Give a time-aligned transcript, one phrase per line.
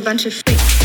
[0.00, 0.81] bunch of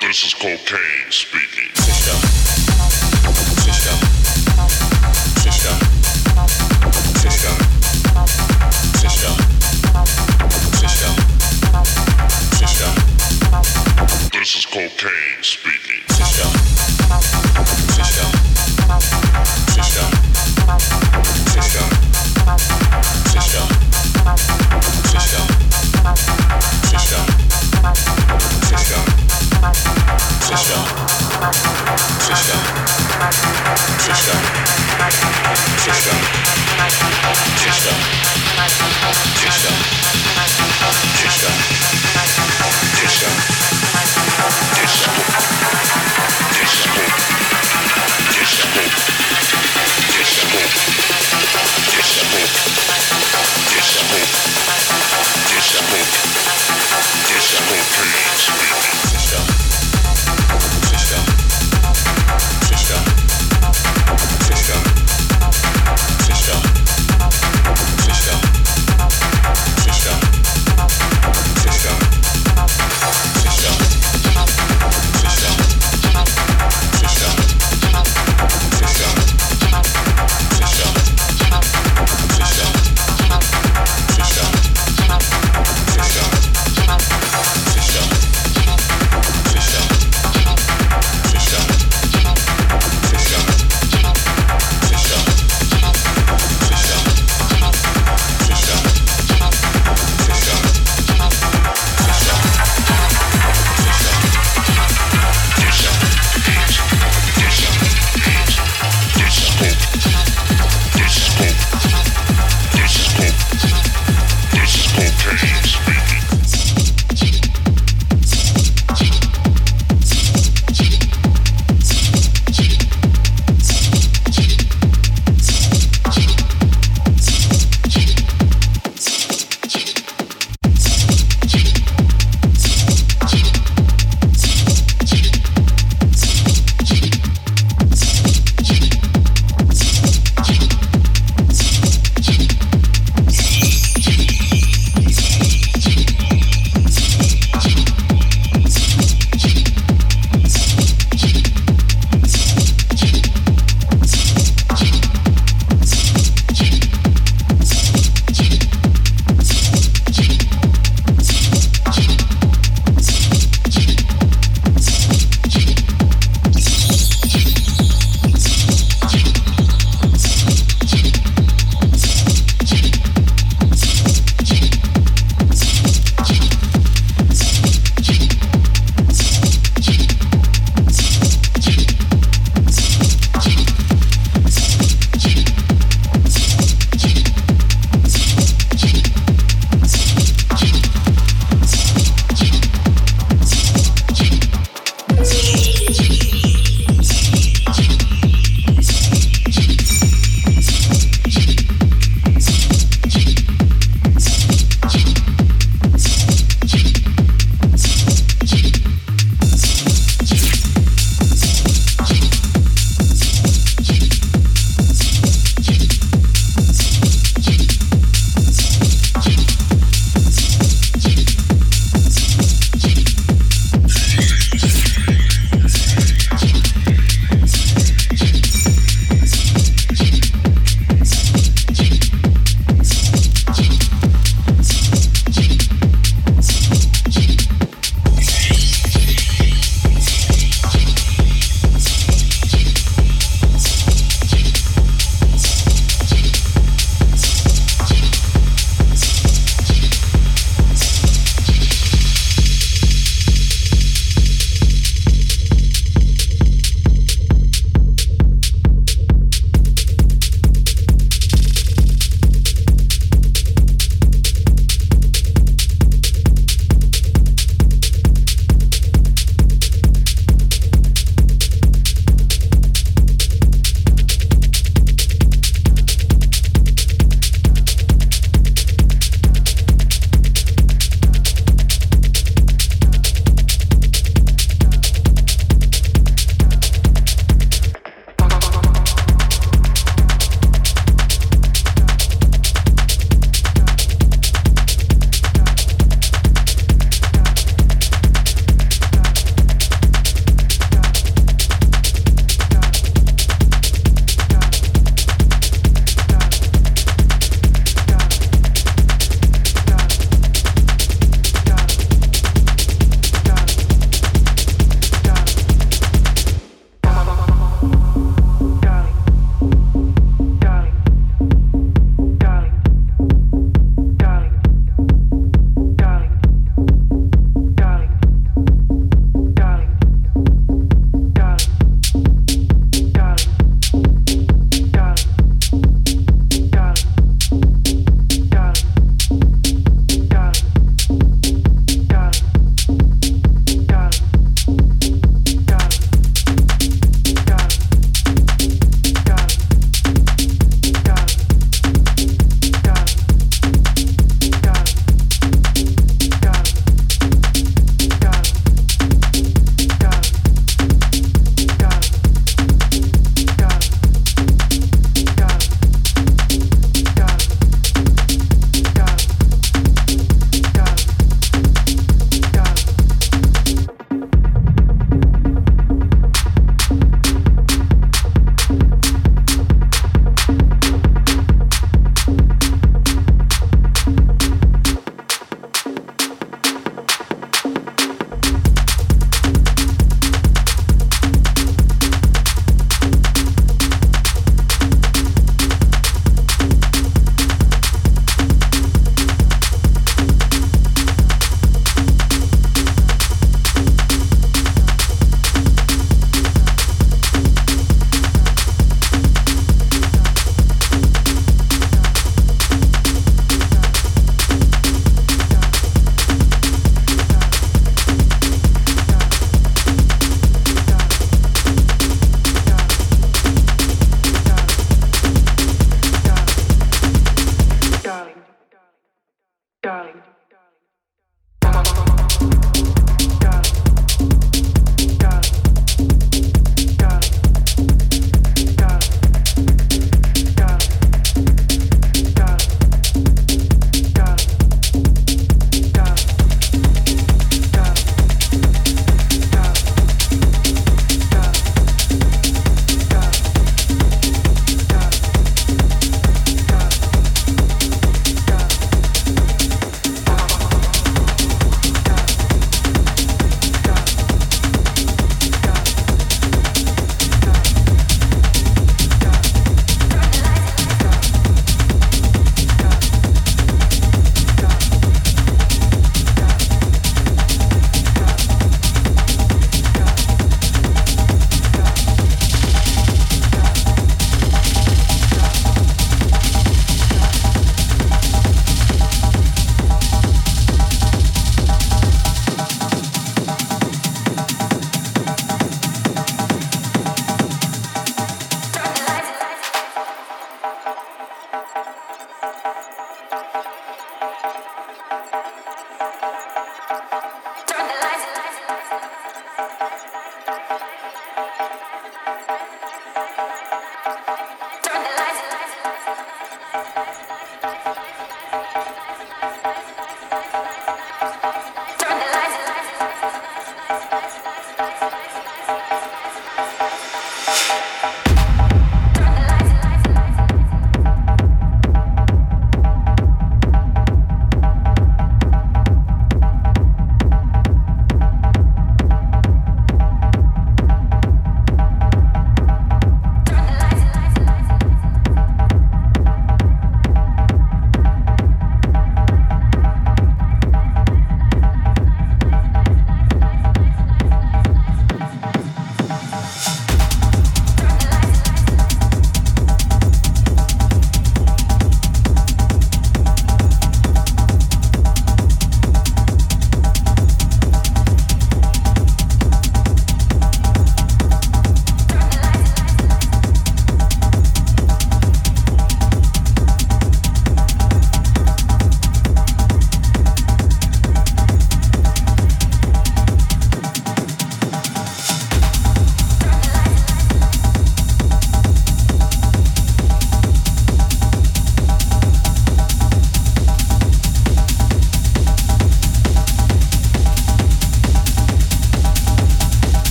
[0.00, 1.45] This is cocaine speaking.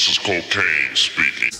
[0.00, 1.59] This is cocaine speaking.